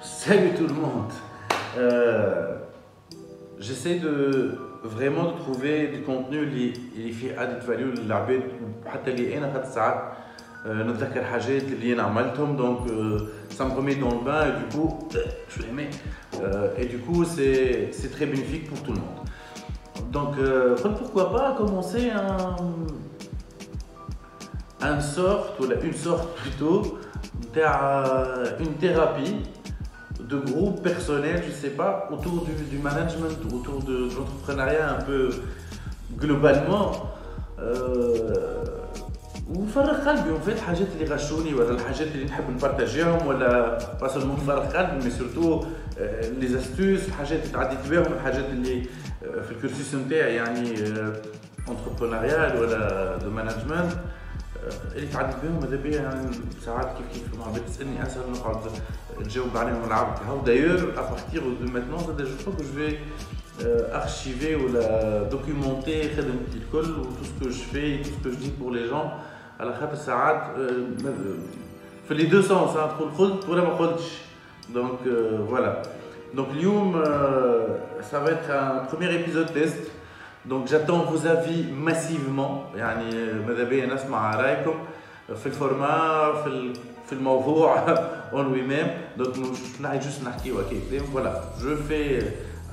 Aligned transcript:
Salut 0.00 0.50
tout 0.56 0.66
le 0.66 0.74
monde. 0.74 1.12
Euh, 1.78 2.56
J'essaie 3.58 3.98
de 3.98 4.58
vraiment 4.82 5.32
de 5.32 5.38
trouver 5.38 5.88
du 5.88 6.02
contenu 6.02 6.38
اللي 6.42 6.72
اللي 6.96 7.12
فيه 7.12 7.36
added 7.36 7.62
value 7.66 8.00
للعباد 8.00 8.42
وحتى 8.86 9.10
اللي 9.10 9.38
انا 9.38 9.52
خاطر 9.52 9.68
ساعات 9.70 10.12
آه، 10.66 10.82
نتذكر 10.82 11.24
حاجات 11.24 11.62
اللي 11.62 11.92
انا 11.92 12.02
عملتهم 12.02 12.56
donc 12.56 12.88
euh, 12.88 13.54
ça 13.58 13.64
me 13.64 13.72
remet 13.76 13.94
dans 13.94 14.10
le 14.18 14.24
bain 14.24 14.42
et 14.48 14.54
du 14.62 14.76
coup 14.76 15.08
je 15.48 15.62
l'aimais 15.62 15.90
euh, 16.42 16.68
et 16.78 16.86
du 16.86 16.98
coup 16.98 17.24
c'est 17.24 17.92
c'est 17.92 18.10
très 18.16 18.26
bénéfique 18.26 18.68
pour 18.68 18.82
tout 18.82 18.92
le 18.92 19.00
monde. 19.06 19.20
Donc 20.12 20.32
euh, 20.38 20.76
pourquoi 21.00 21.32
pas 21.32 21.54
commencer 21.58 22.10
un 22.10 22.56
un 24.85 24.99
sorte 24.99 25.59
ou 25.59 25.65
une 25.65 25.93
sorte 25.93 26.29
plutôt 26.39 26.97
تاع 27.53 28.03
une 28.59 28.73
thérapie 28.83 29.37
de 30.31 30.37
groupe 30.37 30.81
personnel, 30.81 31.43
je 31.47 31.51
sais 31.51 31.73
pas, 31.81 32.07
autour 32.11 32.45
du, 32.45 32.53
du 32.73 32.77
management, 32.77 33.37
autour 33.53 33.83
de, 33.83 33.95
de 34.09 34.15
l'entrepreneuriat 34.15 34.87
un 34.97 35.01
peu 35.09 35.29
globalement. 36.17 36.87
Euh, 37.59 38.81
وفرغ 39.55 40.09
قلبي 40.09 40.31
وفات 40.31 40.55
الحاجات 40.55 40.87
اللي 40.95 41.15
غشوني 41.15 41.53
ولا 41.53 41.71
الحاجات 41.71 42.07
اللي 42.07 42.25
نحب 42.25 42.49
نبارتاجيهم 42.49 43.27
ولا 43.27 43.77
با 44.01 44.07
سولمون 44.07 44.35
نفرغ 44.35 44.65
قلبي 44.65 45.05
مي 45.05 45.11
سورتو 45.11 45.65
لي 46.39 46.59
استوس 46.59 47.07
الحاجات 47.07 47.39
اللي 47.43 47.53
تعديت 47.53 47.79
بهم 47.89 48.13
الحاجات 48.13 48.45
اللي 48.45 48.81
آه، 49.23 49.41
في 49.41 49.51
الكورسيس 49.51 49.95
نتاعي 49.95 50.35
يعني 50.35 50.73
انتربرونيال 51.69 52.61
ولا 52.61 53.17
دو 53.17 53.29
مانجمنت 53.29 53.91
اللي 54.95 55.07
تعديت 55.07 55.35
بهم 55.43 55.59
ماذا 55.61 55.75
بيا 55.75 56.01
يعني 56.01 56.31
ساعات 56.65 56.97
كيف 56.97 57.07
كيف 57.13 57.39
مع 57.39 57.51
بيت 57.51 57.63
تسالني 57.63 58.03
اسهل 58.03 58.31
نقعد 58.31 58.57
نجاوب 59.19 59.57
عليهم 59.57 59.83
ونلعب 59.83 60.17
هاو 60.27 60.39
دايور 60.41 60.93
ابارتيغ 60.97 61.41
دو 61.41 61.71
ماتنون 61.73 61.99
زاد 61.99 62.21
جو 62.21 62.35
كرو 62.45 62.53
كو 62.53 62.63
جو 62.63 62.67
في 62.73 62.97
ارشيفي 63.95 64.55
ولا 64.55 65.23
دوكيومونتي 65.23 66.15
خدمتي 66.15 66.57
الكل 66.57 66.91
و 66.99 67.03
تو 67.03 67.23
سكو 67.23 67.49
جو 67.49 67.51
في 67.51 68.03
تو 68.23 68.29
سكو 68.29 68.29
جو 68.29 68.35
دي 68.35 68.51
بور 68.59 68.71
لي 68.71 68.87
جون 68.87 69.09
على 69.59 69.75
خاطر 69.79 69.95
ساعات 69.95 70.41
آه، 70.57 71.05
في 72.07 72.13
لي 72.13 72.23
دو 72.23 72.41
سونس 72.41 72.73
تقول 72.73 73.11
قلت 73.17 73.49
ولا 73.49 73.63
ما 73.63 73.73
قلتش 73.73 74.03
دونك 74.73 74.99
فوالا 75.47 75.81
دونك 76.33 76.49
اليوم 76.49 77.03
ça 78.11 78.19
va 78.19 78.31
être 78.31 78.49
un 78.49 78.85
premier 78.89 79.13
épisode 79.19 79.53
test 79.53 79.81
donc 80.49 80.67
j'attends 80.67 81.03
vos 81.11 81.25
avis 81.27 81.65
massivement 81.87 82.75
يعني 82.75 83.33
ماذا 83.47 83.63
بيا 83.63 83.85
نسمع 83.85 84.35
رايكم 84.35 84.73
في 85.35 85.45
الفورما 85.45 86.33
في 86.43 86.47
ال- 86.47 86.73
في 87.07 87.13
الموضوع 87.13 87.85
on 88.33 88.43
lui-même 88.53 89.19
donc 89.21 89.37
مش 89.39 89.81
نحكي 89.81 89.99
جوست 89.99 90.23
نحكيو 90.23 90.59
هكاك 90.59 91.01
فوالا 91.13 91.41
جو 91.61 91.75
في 91.75 92.21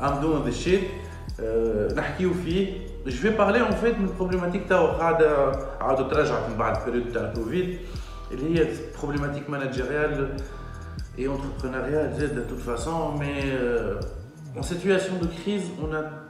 I'm 0.01 0.23
doing 0.23 0.51
the 0.51 0.55
shit 0.67 0.83
آه، 1.41 1.95
نحكيو 1.95 2.35
فيه 2.35 2.89
je 3.07 3.11
vais 3.23 3.37
parler 3.39 3.61
en 3.63 3.73
fait 3.83 3.95
من 3.99 4.09
problématique 4.21 4.69
تاعو 4.69 4.87
قاعدة 4.87 5.53
عاودة 5.81 6.09
تراجعت 6.09 6.51
من 6.51 6.57
بعد 6.57 6.77
البريود 6.87 7.13
تاع 7.13 7.23
الكوفيد 7.23 7.79
اللي 8.31 8.61
هي 8.61 8.67
problématique 9.03 9.49
managériale 9.51 10.29
et 11.19 11.27
entrepreneuriale 11.29 12.11
de 12.39 12.43
toute 12.51 12.61
façon 12.71 12.99
mais 13.21 13.41
euh, 13.45 14.01
en 14.59 14.63
situation 14.63 15.15
de 15.23 15.27
crise 15.43 15.67
on 15.85 15.91
a 15.95 16.03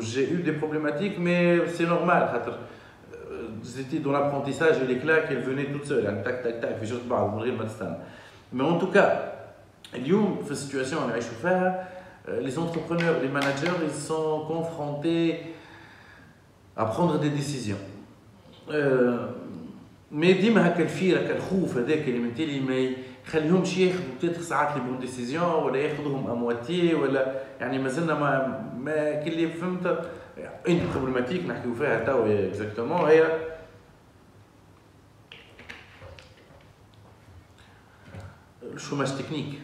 j'ai 0.00 0.32
eu 0.32 0.42
des 0.42 0.52
problématiques, 0.52 1.18
mais 1.18 1.60
c'est 1.68 1.86
normal. 1.86 2.30
J'étais 3.62 3.96
euh, 3.96 4.00
dans 4.00 4.12
l'apprentissage 4.12 4.76
et 4.82 4.86
les 4.86 4.98
claques, 4.98 5.26
elles 5.30 5.42
venaient 5.42 5.66
toutes 5.66 5.86
seules. 5.86 6.04
Tac, 6.24 6.42
tac, 6.42 6.60
tac. 6.60 6.76
Je 6.82 6.94
Mais 8.52 8.64
en 8.64 8.78
tout 8.78 8.88
cas, 8.88 9.32
la 9.92 10.54
situation 10.54 10.98
à 11.08 11.20
chauffeur, 11.20 11.74
les 12.40 12.58
entrepreneurs, 12.58 13.16
les 13.22 13.28
managers, 13.28 13.72
ils 13.84 13.90
sont 13.90 14.44
confrontés 14.46 15.54
à 16.76 16.86
prendre 16.86 17.18
des 17.18 17.30
décisions. 17.30 17.78
Euh, 18.70 19.26
mais 20.12 20.40
ديما 20.40 20.68
هكا 20.68 20.82
الفير 20.82 21.20
هكا 21.20 21.36
الخوف 21.36 21.76
هذاك 21.76 22.08
اللي 22.08 22.18
من 22.18 22.34
تالي 22.34 22.60
ما 22.60 22.94
يخليهمش 23.26 23.78
ياخذوا 23.78 24.14
بتاتر 24.18 24.40
ساعات 24.40 24.76
لي 24.76 24.82
بون 24.82 24.98
ديسيزيون 24.98 25.44
ولا 25.44 25.78
ياخذوهم 25.78 26.30
امواتي 26.30 26.94
ولا 26.94 27.42
يعني 27.60 27.78
مازلنا 27.78 28.14
ما 28.14 28.60
ما 28.78 29.24
كل 29.24 29.50
فهمت 29.50 30.10
انت 30.68 30.82
بروبليماتيك 30.94 31.46
نحكيو 31.46 31.74
فيها 31.74 32.04
تو 32.04 32.26
اكزاكتومون 32.26 33.00
هي 33.08 33.38
الشوماج 38.62 39.18
تكنيك 39.18 39.60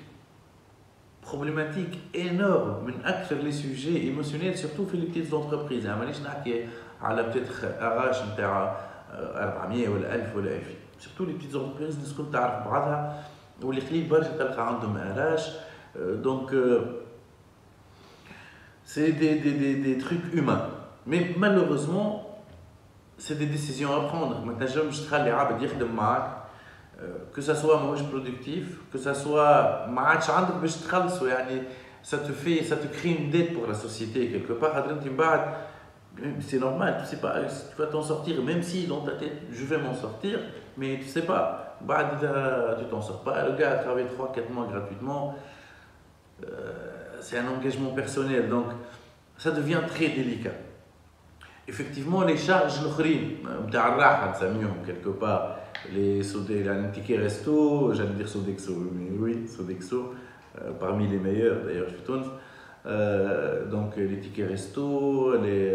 problématique 1.31 2.17
énorme 2.17 2.83
من 2.87 3.05
أكثر 3.05 3.37
لي 3.37 3.53
سوجي 3.53 4.03
ايموسيونيل 4.03 4.59
سورتو 4.59 4.87
في 4.87 4.97
لي 4.97 5.07
بتيت 5.07 5.27
زونتربريز 5.27 5.87
مانيش 5.87 6.21
نحكي 6.21 6.67
على 7.03 7.22
بتيتر 7.22 7.53
اراش 7.65 8.17
نتاع 8.33 8.90
400 9.12 9.90
ولا 9.90 10.16
1000 10.16 10.35
ولا 10.35 10.51
2000 10.51 10.66
سورتو 11.00 11.23
لي 11.25 11.34
بتيت 11.34 11.51
زونتربريز 11.51 11.96
الناس 11.96 12.12
الكل 12.12 12.31
تعرف 12.34 12.68
بعضها 12.68 13.23
واللي 13.62 13.81
قليل 13.81 14.07
برشا 14.09 14.38
تلقى 14.38 14.68
عندهم 14.68 14.97
اراش 14.97 15.50
دونك 15.96 16.51
c'est 18.85 19.12
des, 19.22 19.35
des, 19.44 19.56
des, 19.63 19.75
des 19.88 19.97
trucs 19.97 20.25
humains 20.34 20.66
mais 21.07 21.22
malheureusement 21.38 22.09
c'est 23.18 23.38
des 23.38 23.46
décisions 23.46 23.91
à 23.96 24.01
prendre 24.12 24.46
ما 24.46 24.53
تنجمش 24.53 25.00
تخلي 25.00 25.31
عبد 25.31 25.62
يخدم 25.62 25.96
معك 25.96 26.38
que 27.34 27.41
ça 27.41 27.56
soit 27.56 27.75
ماهوش 27.75 28.00
productif 28.00 28.63
que 28.94 28.97
ça 28.97 29.13
soit 29.13 29.88
ما 29.90 30.01
عادش 30.01 30.29
عندك 30.29 30.53
باش 30.62 30.75
تخلصوا 30.75 31.28
يعني 31.29 31.62
ça 32.03 32.18
te 32.18 32.31
fait 32.31 32.63
ça 32.63 32.75
te 32.75 32.88
crée 32.97 33.16
une 33.19 33.29
dette 33.31 33.53
pour 33.53 33.68
la 33.68 33.73
société 33.73 34.29
quelque 34.31 34.53
part 34.62 34.73
خاطر 34.73 34.90
انت 34.91 35.07
من 35.07 35.18
بعد 35.18 35.57
c'est 36.41 36.58
normal, 36.58 36.94
tu 36.98 37.03
ne 37.03 37.06
sais 37.06 37.16
pas, 37.16 37.36
euh, 37.36 37.47
tu 37.48 37.81
vas 37.81 37.86
t'en 37.86 38.03
sortir, 38.03 38.42
même 38.42 38.62
si 38.62 38.86
dans 38.86 39.00
ta 39.00 39.12
tête, 39.12 39.42
je 39.50 39.64
vais 39.64 39.78
m'en 39.78 39.94
sortir, 39.94 40.38
mais 40.76 40.97
tu 40.98 41.04
ne 41.04 41.08
sais 41.08 41.22
pas, 41.22 41.76
bah, 41.81 42.19
tu 42.78 42.84
t'en 42.86 43.00
sors 43.00 43.22
pas, 43.22 43.47
le 43.47 43.56
gars 43.56 43.72
a 43.72 43.76
travaillé 43.76 44.06
3-4 44.06 44.53
mois 44.53 44.66
gratuitement, 44.70 45.34
euh, 46.44 46.47
c'est 47.20 47.38
un 47.38 47.48
engagement 47.48 47.91
personnel, 47.91 48.48
donc 48.48 48.66
ça 49.36 49.50
devient 49.50 49.80
très 49.86 50.09
délicat. 50.09 50.53
Effectivement, 51.69 52.22
les 52.25 52.36
charges 52.36 52.80
euh, 53.47 53.66
quelque 54.84 55.10
part, 55.10 55.56
les 55.92 56.22
tickets 56.92 57.20
resto, 57.20 57.92
j'allais 57.94 58.10
dire 58.10 58.28
Sodexo, 58.28 58.75
mais 58.92 59.10
oui, 59.19 59.47
Sodexo, 59.48 60.14
parmi 60.78 61.06
les 61.06 61.19
meilleurs 61.19 61.64
d'ailleurs, 61.64 61.86
je 61.88 61.94
suis 61.94 62.03
Donc 62.85 63.97
les 63.97 64.19
tickets 64.19 64.47
resto, 64.47 65.35
les, 65.41 65.69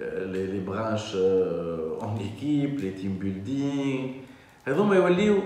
euh, 0.00 0.32
les, 0.32 0.46
les 0.46 0.60
branches 0.60 1.12
euh, 1.14 1.98
en 2.00 2.16
équipe, 2.16 2.80
les 2.80 2.92
team 2.92 3.18
building. 3.18 4.22
هذوما 4.66 4.96
يوليو 4.96 5.42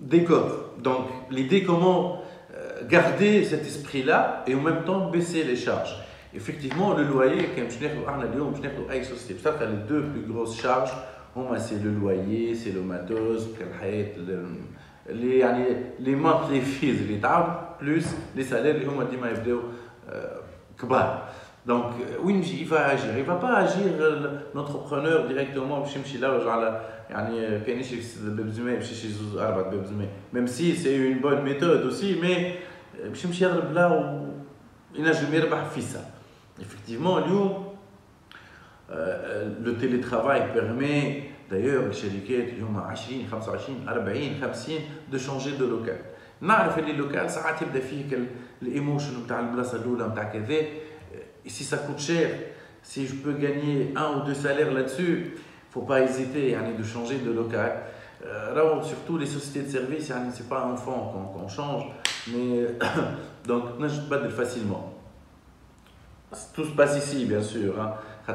décor. 0.00 0.74
Donc 0.78 1.06
l'idée 1.30 1.62
comment 1.62 2.22
euh, 2.54 2.86
garder 2.88 3.44
cet 3.44 3.62
esprit-là 3.62 4.44
et 4.46 4.54
en 4.54 4.60
même 4.60 4.84
temps 4.84 5.10
baisser 5.10 5.44
les 5.44 5.56
charges. 5.56 5.96
Effectivement, 6.34 6.94
le 6.94 7.04
loyer, 7.04 7.48
comme 7.56 7.70
je 7.70 7.80
l'ai 7.80 7.88
dit, 7.88 7.94
les 9.60 9.88
deux 9.88 10.02
plus 10.12 10.22
grosses 10.22 10.60
charges, 10.60 10.92
هما 11.36 11.58
سي 11.58 11.78
لو 11.78 11.90
لويي 11.90 12.54
سي 12.54 12.72
لو 12.72 12.82
ماتوز 15.06 15.10
كالحياة 15.10 15.20
لي 15.20 15.38
يعني 15.38 15.76
لي 15.98 16.14
مونثلي 16.14 16.60
فيز 16.60 17.00
اللي 17.02 17.18
تعاود 17.18 17.52
بلوس 17.80 18.06
لي 18.36 18.44
سالير 18.44 18.74
اللي 18.74 18.86
هما 18.86 19.04
ديما 19.04 19.30
يبداو 19.30 19.60
آه، 20.08 20.40
كبار 20.80 21.28
دونك 21.66 21.94
وين 22.22 22.38
يجي 22.38 22.62
يفا 22.62 22.92
اجير 22.92 23.16
يفا 23.16 23.34
با 23.36 23.64
اجير 23.64 23.98
لونتربرونور 24.54 25.26
ديريكتومون 25.26 25.80
باش 25.80 25.96
يمشي 25.96 26.18
يلوج 26.18 26.48
على 26.48 26.80
يعني 27.10 27.60
كان 27.60 27.78
يشري 27.80 28.02
باب 28.22 28.48
زماء 28.48 28.74
باش 28.74 28.92
يشري 28.92 29.10
زوز 29.10 29.36
اربع 29.36 29.62
باب 29.62 29.84
زماء 29.84 30.08
ميم 30.32 30.46
سي 30.46 30.76
سي 30.76 31.08
اون 31.08 31.18
بون 31.18 31.42
ميثود 31.42 31.82
اوسي 31.82 32.20
مي 32.20 32.54
باش 33.08 33.24
يمشي 33.24 33.44
يضرب 33.44 33.72
لا 33.72 33.86
وينجم 34.96 35.34
يربح 35.34 35.64
فيسا 35.64 36.04
effectivement 36.60 37.16
اليوم 37.18 37.70
Euh, 38.92 39.50
le 39.62 39.76
télétravail 39.76 40.52
permet 40.52 41.30
d'ailleurs 41.50 41.90
الشركات 41.90 42.48
اللي 42.48 42.62
هما 42.62 42.80
20 42.80 43.26
25 43.30 43.88
40 43.88 44.40
50 44.40 44.74
de 45.12 45.18
changer 45.18 45.58
de 45.58 45.64
local 45.64 46.10
نعرف 46.40 46.78
اللي 46.78 46.90
اللوكال 46.90 47.30
ساعات 47.30 47.62
يبدا 47.62 47.80
فيك 47.80 48.18
الايموشن 48.62 49.24
نتاع 49.24 49.40
البلاصه 49.40 49.76
الاولى 49.76 50.08
نتاع 50.08 50.24
كذا 50.24 50.56
si 51.46 51.64
ça 51.64 51.78
coûte 51.78 51.98
cher 51.98 52.28
si 52.82 53.06
je 53.06 53.14
peux 53.14 53.32
gagner 53.32 53.92
un 53.96 54.08
ou 54.16 54.20
deux 54.26 54.34
salaires 54.34 54.72
là-dessus 54.72 55.34
faut 55.70 55.82
pas 55.82 56.00
hésiter 56.00 56.50
يعني 56.50 56.76
de 56.76 56.82
changer 56.82 57.18
de 57.18 57.32
local 57.32 57.72
euh, 58.24 58.82
surtout 58.82 59.18
les 59.18 59.26
sociétés 59.26 59.62
de 59.62 59.70
services 59.70 60.10
يعني 60.10 60.32
c'est 60.32 60.48
pas 60.48 60.62
un 60.64 60.76
fond 60.76 61.00
qu'on 61.32 61.48
change 61.48 61.84
mais 62.28 62.66
donc 63.46 63.64
je 63.80 64.00
بدل 64.10 64.30
facilement 64.30 64.94
tout 66.54 66.64
se 66.64 66.70
passe 66.70 66.96
ici 66.96 67.24
bien 67.24 67.42
sûr 67.42 67.80
hein. 67.80 67.94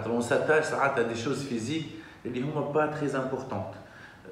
on 0.09 0.21
s'attache 0.21 0.65
à 0.73 1.03
des 1.03 1.15
choses 1.15 1.43
physiques 1.43 1.98
et 2.24 2.30
qui 2.30 2.40
sont 2.40 2.72
pas 2.72 2.88
très 2.88 3.14
importantes 3.14 3.74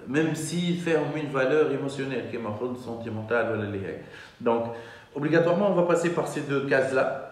même 0.07 0.35
s'ils 0.35 0.81
font 0.81 1.17
une 1.17 1.31
valeur 1.31 1.71
émotionnelle 1.73 2.29
qui 2.31 2.37
est 2.37 2.41
sentimentale 2.83 3.59
donc 4.41 4.65
obligatoirement 5.15 5.71
on 5.71 5.75
va 5.75 5.83
passer 5.83 6.11
par 6.11 6.29
ces 6.29 6.43
deux 6.43 6.67
cases 6.67 6.93
là 6.93 7.29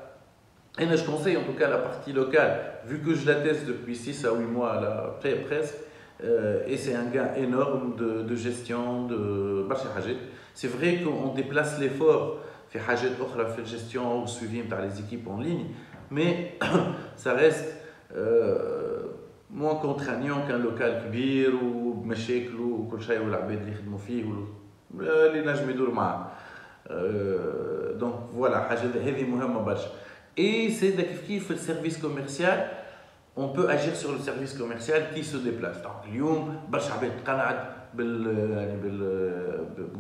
et 0.79 0.85
je 0.97 1.05
conseille 1.05 1.37
en 1.39 1.43
tout 1.43 1.55
cas 1.55 1.69
la 1.69 1.79
partie 1.79 2.13
locale, 2.13 2.61
vu 2.87 3.01
que 3.01 3.15
je 3.15 3.27
la 3.27 3.37
teste 3.37 3.67
depuis 3.67 3.97
6 3.97 4.27
à 4.27 4.35
8 4.35 4.45
mois, 4.45 4.79
là, 4.81 5.19
presque, 5.47 5.75
euh, 6.23 6.65
et 6.67 6.77
c'est 6.77 6.95
un 6.95 7.07
gain 7.07 7.31
énorme 7.35 7.97
de, 7.97 8.37
gestion 8.37 9.07
de 9.07 9.67
C'est 10.53 10.69
vrai 10.69 11.01
qu'on 11.03 11.33
déplace 11.33 11.81
l'effort, 11.81 12.41
fait 12.69 12.81
Hajet 12.87 13.09
fait 13.09 13.67
gestion 13.67 14.23
ou 14.23 14.27
suivi 14.27 14.63
par 14.63 14.83
les 14.83 15.01
équipes 15.01 15.29
en 15.29 15.41
ligne, 15.41 15.67
mais 16.11 16.59
ça 17.17 17.33
reste 17.33 17.75
euh, 18.15 18.86
moins 19.56 19.76
contraignant 19.76 20.48
qu'un 20.48 20.60
local 20.60 21.04
كبير 21.06 21.56
وبمشاكله 21.56 22.64
وكل 22.64 23.02
شيء 23.04 23.20
والعباد 23.20 23.58
اللي 23.58 23.72
يخدموا 23.72 23.98
فيه 23.98 24.24
اللي 25.00 25.52
نجم 25.52 25.70
يدور 25.70 25.92
معاه. 25.92 26.32
دونك 28.00 28.16
فوالا 28.34 28.60
حاجه 28.60 28.80
هذه 28.80 29.24
مهمه 29.24 29.62
برشا. 29.62 29.90
Et 30.38 30.70
c'est 30.70 30.96
le 30.96 31.58
service 31.58 31.98
commercial, 31.98 32.70
on 33.36 33.50
peut 33.50 33.68
agir 33.70 33.96
sur 33.96 34.12
le 34.14 34.20
service 34.20 34.54
commercial 34.54 35.02
qui 35.14 35.24
se 35.24 35.38
déplace. 35.38 35.82
Donc, 35.84 36.08
اليوم 36.08 36.60
برشا 36.70 36.94
عباد 36.94 37.12
تقنعت 37.24 37.76
بال 37.94 38.28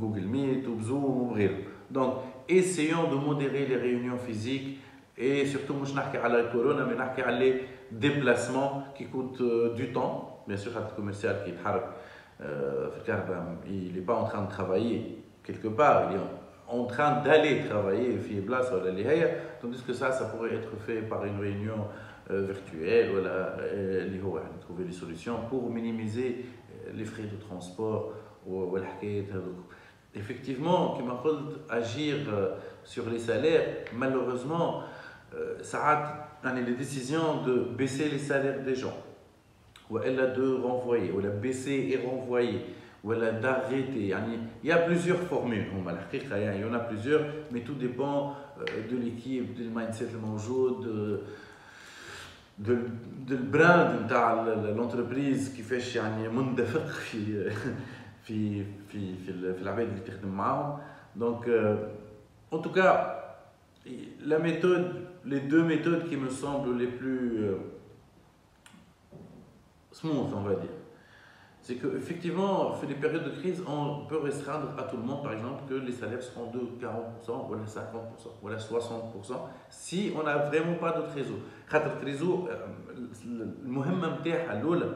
Google 0.01 0.27
Meet 0.33 0.67
ou 0.67 0.81
Zoom 0.81 1.03
ou 1.03 1.35
Donc, 1.91 2.13
essayons 2.47 3.09
de 3.09 3.15
modérer 3.15 3.65
les 3.65 3.75
réunions 3.75 4.17
physiques 4.17 4.79
Et 5.18 5.46
surtout, 5.46 5.84
je 5.84 5.94
n'ai 5.94 6.00
pas 6.20 6.28
de 6.28 6.36
la 6.36 6.44
corona, 6.44 6.84
mais 6.84 6.92
je 6.92 7.22
parle 7.22 7.38
des 7.38 7.64
déplacements 7.90 8.84
qui 8.94 9.06
coûtent 9.06 9.40
euh, 9.40 9.74
du 9.74 9.92
temps. 9.92 10.44
Bien 10.46 10.56
sûr, 10.56 10.72
le 10.74 10.94
commercial 10.94 11.42
qui 11.44 11.50
est 11.50 11.54
euh, 12.42 12.90
il 13.66 13.94
n'est 13.94 14.00
pas 14.00 14.14
en 14.14 14.24
train 14.24 14.42
de 14.42 14.50
travailler 14.50 15.24
quelque 15.46 15.68
part, 15.68 16.10
il 16.10 16.16
est 16.16 16.20
en 16.68 16.84
train 16.84 17.22
d'aller 17.22 17.64
travailler, 17.64 18.18
tandis 19.60 19.82
que 19.82 19.92
ça, 19.92 20.10
ça 20.10 20.26
pourrait 20.26 20.54
être 20.54 20.76
fait 20.84 21.02
par 21.02 21.24
une 21.24 21.40
réunion 21.40 21.86
euh, 22.30 22.42
virtuelle, 22.42 23.10
voilà, 23.12 23.56
euh, 23.60 24.08
trouver 24.60 24.84
des 24.84 24.92
solutions 24.92 25.38
pour 25.48 25.70
minimiser 25.70 26.44
euh, 26.86 26.90
les 26.94 27.04
frais 27.04 27.22
de 27.22 27.36
transport. 27.36 28.12
Effectivement, 30.14 30.96
agir 31.68 32.16
sur 32.84 33.10
les 33.10 33.18
salaires, 33.18 33.64
malheureusement, 33.92 34.82
ساعات 35.61 36.25
يعني 36.43 36.65
les 36.65 36.75
décisions 36.75 37.43
de 37.45 37.67
baisser 37.77 38.09
les 38.09 38.19
salaires 38.19 38.63
des 38.63 38.75
gens 38.75 38.97
والا 39.89 40.35
de 40.35 40.61
renvoyer 40.63 41.11
ou 41.11 41.19
la 41.19 41.29
baisser 41.29 41.89
et 41.91 41.97
renvoyer 41.97 42.61
voilà 43.03 43.31
d'arrêter 43.31 44.13
il 44.63 44.69
y 44.69 44.71
a 44.71 44.77
plusieurs 44.77 45.19
formules 45.19 45.65
il 45.73 46.61
y 46.61 46.63
en 46.63 46.73
a 46.73 46.79
plusieurs 46.79 47.23
mais 47.51 47.61
tout 47.61 47.73
dépend 47.73 48.35
euh, 48.59 48.63
de 48.91 48.97
l'équipe 48.97 49.53
du 49.55 49.63
mindset 49.63 50.09
de 50.85 51.23
de 52.59 52.77
de 53.27 53.35
brand 53.35 54.07
de 54.07 54.69
l'entreprise 54.77 55.53
qui 55.55 55.63
fait 55.63 55.95
يعني 55.95 56.29
مندفق 56.29 56.87
في 56.87 57.49
في 58.23 58.63
في 58.89 59.15
في 59.25 59.53
في 59.53 59.61
العباد 59.61 59.87
اللي 59.87 59.99
تخدم 59.99 60.29
معاهم 60.29 60.79
donc 61.19 61.47
euh, 61.47 61.75
en 62.51 62.59
tout 62.59 62.71
cas 62.71 63.21
la 64.25 64.39
méthode 64.39 65.07
les 65.25 65.39
deux 65.39 65.63
méthodes 65.63 66.07
qui 66.09 66.17
me 66.17 66.29
semblent 66.29 66.77
les 66.77 66.87
plus 66.87 67.43
euh, 67.43 67.57
smooth 69.91 70.33
on 70.33 70.41
va 70.41 70.55
dire 70.55 70.69
c'est 71.63 71.75
qu'effectivement, 71.75 72.73
fait 72.73 72.87
des 72.87 72.95
périodes 72.95 73.23
de 73.23 73.29
crise, 73.29 73.63
on 73.67 74.05
peut 74.07 74.17
restreindre 74.17 74.69
à 74.79 74.83
tout 74.83 74.97
le 74.97 75.03
monde, 75.03 75.21
par 75.21 75.33
exemple, 75.33 75.61
que 75.69 75.75
les 75.75 75.91
salaires 75.91 76.21
seront 76.21 76.49
de 76.49 76.59
40%, 76.59 77.47
voilà 77.47 77.63
50%, 77.65 77.77
voilà 78.41 78.57
60%, 78.57 79.33
si 79.69 80.11
on 80.19 80.23
n'a 80.23 80.37
vraiment 80.37 80.75
pas 80.75 80.91
d'autres 80.91 81.13
réseaux. 81.13 81.39
خاطر 81.69 82.03
réseau, 82.03 82.49
المهمة 83.65 84.19
نتاعها 84.19 84.59
الأولى 84.59 84.95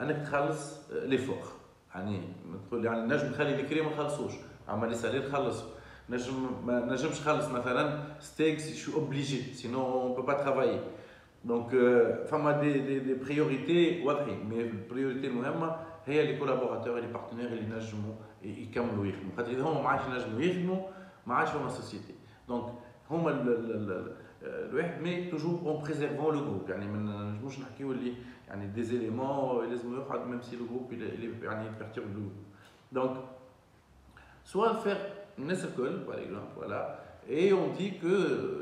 أنك 0.00 0.26
تخلص 0.26 0.90
l'effort. 1.06 1.46
يعني 1.94 2.20
تقول 2.68 2.84
يعني 2.84 3.02
نجم 3.02 3.26
نخلي 3.26 3.60
الكريم 3.60 3.84
ما 3.84 3.92
نخلصوش، 3.92 4.32
أما 4.68 4.86
لي 4.86 4.94
سالير 4.94 5.30
خلصوا. 5.30 5.68
نجم 6.10 6.34
ما 6.66 6.84
نجمش 6.84 7.20
نخلص 7.20 7.48
مثلا 7.48 8.02
ستيك 8.20 8.58
سي 8.58 8.74
شو 8.74 8.92
اوبليجي 8.94 9.54
سينو 9.54 10.02
اون 10.02 10.14
بو 10.14 10.22
با 10.22 10.32
ترافايي 10.32 10.80
دونك 11.44 11.70
فما 12.26 12.60
دي 12.60 12.72
دي 12.72 12.98
دي 12.98 13.14
بريوريتي 13.14 14.04
واضحين 14.04 14.48
مي 14.48 14.60
البريوريتي 14.60 15.26
المهمه 15.26 15.76
هي 16.06 16.26
لي 16.26 16.38
كولابوراتور 16.38 17.00
لي 17.00 17.06
بارتنير 17.06 17.46
اللي 17.46 17.62
ينجموا 17.62 18.14
يكملوا 18.42 19.06
يخدموا 19.06 19.36
خاطر 19.36 19.50
اذا 19.50 19.62
هما 19.62 19.82
ما 19.82 19.88
عادش 19.88 20.06
ينجموا 20.06 20.40
يخدموا 20.40 20.88
ما 21.26 21.34
عادش 21.34 21.50
هما 21.50 21.68
سوسيتي 21.68 22.14
دونك 22.48 22.72
هما 23.10 23.30
الواحد 24.42 25.02
مي 25.02 25.30
توجور 25.30 25.60
اون 25.64 25.82
بريزيرفون 25.82 26.34
لو 26.34 26.40
جروب 26.40 26.70
يعني 26.70 26.86
ما 26.86 27.22
نجموش 27.22 27.58
نحكيو 27.58 27.92
اللي 27.92 28.14
يعني 28.48 28.66
دي 28.66 28.82
زيليمون 28.82 29.70
لازم 29.70 29.96
يقعد 29.96 30.26
ميم 30.26 30.42
سي 30.42 30.56
لو 30.56 30.66
جروب 30.66 30.92
يعني 31.42 31.68
بيرتيرب 31.78 32.16
لو 32.16 32.28
دونك 32.92 33.16
سوا 34.44 34.72
فير 34.72 34.96
الناس 35.38 35.64
الكل 35.64 35.96
باغ 35.96 36.22
اكزومبل 36.22 36.46
فوالا 36.54 36.98
اي 37.28 37.52
اون 37.52 37.72
دي 37.72 37.90
كو 37.90 38.06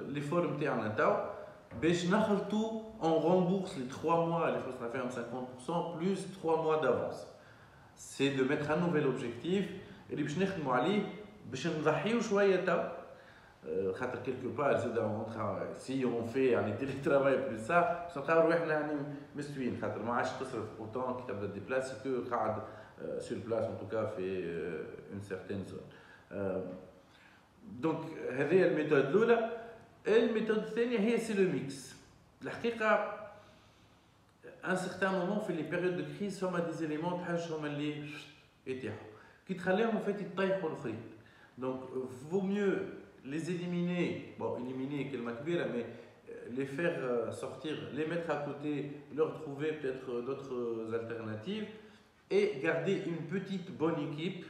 ليفور 0.09 0.57
نتاعنا 0.57 0.89
تاو 0.89 1.17
باش 1.83 2.07
نخلطوا 2.07 2.91
on 3.03 3.15
rembourse 3.19 3.77
les 3.79 3.89
3 3.89 4.27
mois, 4.27 4.51
les 4.51 4.59
choses 4.59 4.75
à 4.83 4.89
50%, 4.89 5.97
plus 5.97 6.19
3 6.41 6.62
mois 6.62 6.81
d'avance. 6.83 7.27
c'est 7.97 8.31
de 8.31 8.45
mettre 8.45 8.71
un 8.71 8.77
nouvel 8.77 9.07
objectif 9.07 9.64
اللي 10.11 10.23
باش 10.23 10.38
نخدموا 10.38 10.75
عليه 10.75 11.02
باش 11.50 11.67
نضحيو 11.67 12.21
شويه 12.21 12.64
تو 12.64 12.79
خاطر 13.93 14.19
كيلكو 14.25 14.49
بار 14.49 14.76
زاد 14.79 15.76
سي 15.76 16.05
اون 16.05 16.26
في 16.26 16.47
يعني 16.47 16.76
تيلي 16.76 16.93
ترافاي 16.93 17.37
بلو 17.37 17.59
سا 17.59 17.81
باش 17.81 18.19
نلقاو 18.19 18.40
روحنا 18.40 18.73
يعني 18.73 18.93
مستويين 19.37 19.79
خاطر 19.83 20.02
ما 20.02 20.14
عادش 20.14 20.29
تصرف 20.31 20.81
اوتون 20.81 21.17
كي 21.17 21.33
تبدا 21.33 21.47
ديبلاسي 21.47 21.95
كو 22.05 22.31
قاعد 22.31 22.62
سور 23.19 23.38
بلاس 23.38 23.64
ان 23.64 23.79
توكا 23.79 24.07
في 24.07 24.45
اون 25.12 25.21
سيرتين 25.21 25.64
زون 25.67 25.81
دونك 27.81 28.05
هذه 28.33 28.52
هي 28.52 28.69
الميثود 28.69 29.07
الاولى 29.07 29.50
الميثود 30.09 30.59
الثانيه 30.59 30.99
هي 30.99 31.19
سي 31.19 31.35
لو 31.35 31.52
ميكس 31.52 31.95
الحقيقه 32.43 33.17
un 34.64 34.76
certain 34.76 35.12
moment 35.12 35.40
في 35.47 35.52
les 35.57 35.64
périodes 35.64 35.97
de 35.97 36.05
crise 36.05 36.38
فما 36.40 36.71
des 36.71 36.83
éléments 36.83 37.21
تحسهم 37.21 37.64
اللي 37.64 38.05
يتيحوا 38.67 39.07
كي 39.49 39.55
تخليهم 39.55 40.05
fait 40.07 40.21
يطيحوا 40.21 40.71
الاخرين 40.71 41.00
donc 41.61 41.81
vaut 42.31 42.43
mieux 42.43 42.79
les 43.25 43.50
éliminer 43.50 44.35
bon 44.38 44.57
éliminer 44.59 45.12
كلمه 45.12 45.33
كبيره 45.33 45.64
mais 45.64 45.85
les 46.57 46.67
faire 46.67 47.33
sortir 47.33 47.75
les 47.93 48.07
mettre 48.07 48.31
à 48.31 48.37
côté 48.37 48.90
leur 49.14 49.35
trouver 49.40 49.73
peut-être 49.73 50.21
d'autres 50.26 50.95
alternatives 50.95 51.69
et 52.31 52.61
garder 52.62 53.02
une 53.07 53.23
petite 53.35 53.71
bonne 53.76 54.12
équipe 54.12 54.45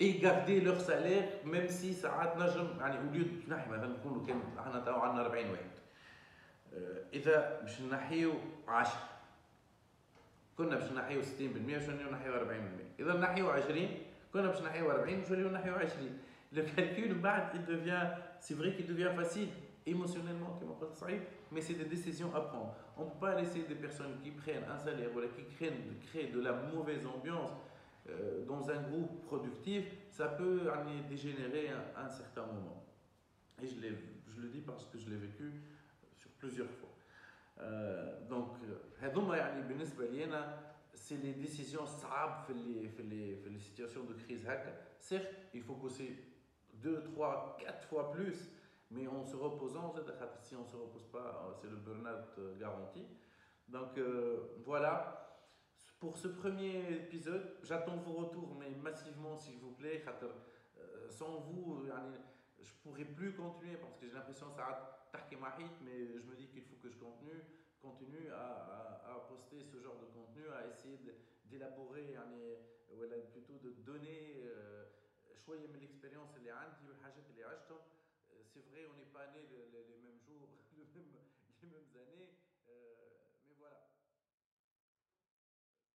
et 0.00 0.18
garder 0.18 0.60
leur 0.60 0.80
salaire 0.80 1.24
même 1.44 1.68
si 1.68 1.92
ساعات 1.92 2.36
نجم 2.36 2.68
يعني 2.80 2.96
au 2.98 3.14
lieu 3.14 3.48
نحن 3.48 3.70
مثلا 3.70 3.86
نكونوا 3.86 4.26
كان 4.26 4.42
احنا 4.58 4.80
تو 4.80 4.94
عندنا 4.94 5.26
40 5.26 5.50
واحد 5.50 5.70
اذا 7.12 7.60
باش 7.62 7.80
نحيو 7.80 8.32
10 8.68 8.92
كنا 10.58 10.76
باش 10.76 10.92
نحيو 10.92 11.22
60% 11.22 11.24
باش 11.66 11.88
نحيو 11.88 12.32
40% 12.32 13.00
اذا 13.00 13.14
نحيو 13.14 13.50
20 13.50 13.88
كنا 14.32 14.48
باش 14.48 14.62
نحيو 14.62 14.90
40 14.90 15.20
باش 15.20 15.30
نحيو 15.30 15.74
20 15.74 16.18
le 16.52 16.62
calcul 16.62 17.12
بعد 17.22 17.54
il 17.54 17.64
devient 17.64 18.06
c'est 18.40 18.54
vrai 18.54 18.72
qu'il 18.74 18.86
devient 18.86 19.12
facile 19.16 19.48
émotionnellement 19.86 20.60
كما 20.60 20.74
قلت 20.80 20.94
صعيب 20.94 21.22
mais 21.52 21.60
c'est 21.60 21.74
des 21.74 21.84
décisions 21.84 22.34
à 22.34 22.40
prendre 22.40 22.74
on 22.96 23.04
ne 23.04 23.10
peut 23.10 23.20
pas 23.20 23.34
laisser 23.40 23.62
des 23.62 23.74
personnes 23.74 24.14
qui 24.22 24.30
prennent 24.30 24.64
un 24.70 24.78
salaire 24.78 25.10
ou 25.14 25.20
qui 25.36 25.44
créent, 25.54 25.72
créent 26.06 26.30
de 26.36 26.40
la 26.40 26.52
mauvaise 26.52 27.06
ambiance 27.06 27.50
euh, 27.52 27.72
euh, 28.09 28.45
dans 28.45 28.69
un 28.69 28.81
groupe 28.83 29.25
productif, 29.25 29.85
ça 30.09 30.27
peut 30.29 30.69
en 30.71 31.09
dégénérer 31.09 31.69
à 31.95 32.05
un, 32.05 32.09
certain 32.09 32.45
moment. 32.45 32.85
Et 33.61 33.67
je, 33.67 33.75
le 33.81 34.47
dis 34.49 34.61
parce 34.61 34.85
que 34.85 34.97
je 34.97 35.09
l'ai 35.09 35.17
vécu 35.17 35.51
sur 36.15 36.29
plusieurs 36.31 36.69
fois. 36.69 36.89
Euh, 37.59 38.27
donc, 38.27 38.55
c'est 40.93 41.17
les 41.17 41.33
décisions 41.33 41.85
sables 41.85 42.47
dans 42.47 43.49
les 43.51 43.59
situations 43.59 44.03
de 44.03 44.13
crise. 44.13 44.45
Certes, 44.99 45.27
il 45.53 45.61
faut 45.61 45.75
bosser 45.75 46.23
2, 46.75 47.03
3, 47.15 47.57
4 47.59 47.87
fois 47.87 48.11
plus, 48.11 48.49
mais 48.91 49.07
en 49.07 49.23
se 49.23 49.35
reposant, 49.35 49.93
si 50.41 50.55
on 50.55 50.61
ne 50.61 50.67
se 50.67 50.75
repose 50.75 51.05
pas, 51.07 51.45
euh, 51.49 51.53
c'est 51.59 51.69
le 51.69 51.75
burn-out 51.75 52.37
euh, 52.39 52.57
garanti. 52.57 53.05
Donc 53.67 53.99
voilà, 54.63 55.26
pour 55.98 56.16
ce 56.16 56.28
premier 56.28 56.92
épisode, 56.92 57.58
j'attends 57.62 57.96
vos 57.96 58.14
retours, 58.14 58.56
mais 58.58 58.70
massivement 58.70 59.36
s'il 59.36 59.58
vous 59.58 59.72
plaît. 59.72 60.04
Euh, 60.78 61.08
sans 61.10 61.40
vous, 61.40 61.86
je 61.86 62.62
ne 62.62 62.78
pourrais 62.82 63.04
plus 63.04 63.34
continuer 63.34 63.76
parce 63.76 63.96
que 63.96 64.06
j'ai 64.08 64.14
l'impression 64.14 64.50
que 64.50 64.56
ça 64.56 64.66
a 64.66 64.98
mais 65.84 66.18
je 66.18 66.26
me 66.26 66.34
dis 66.36 66.48
qu'il 66.48 66.62
faut 66.62 66.76
que 66.76 66.88
je 66.88 66.96
continue 66.96 67.42
continue 67.82 68.30
à, 68.30 69.02
à, 69.04 69.26
poster 69.28 69.62
ce 69.64 69.80
genre 69.82 69.98
de 69.98 70.06
contenu, 70.06 70.48
à 70.48 70.68
essayer 70.68 70.98
d'élaborer, 71.44 72.16
plutôt 73.32 73.58
de 73.58 73.72
donner 73.82 74.42
choisir 75.44 75.68
l'expérience 75.80 76.36
اللي 76.36 76.50
عندي 76.50 76.88
والحاجات 76.88 77.30
اللي 77.30 77.44
عشتهم 77.44 77.80
c'est 78.52 78.64
vrai 78.70 78.84
on 78.90 78.94
n'est 79.00 79.12
pas 79.18 79.26
né 79.34 79.42
les, 79.52 79.64
les, 79.74 79.98
mêmes 80.04 80.20
jours 80.26 80.48
les 80.76 80.86
mêmes, 80.94 81.14
les 81.62 81.68
mêmes 81.68 81.92
années 82.04 82.30
euh, 82.30 82.45